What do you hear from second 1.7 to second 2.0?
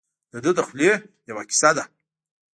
ده.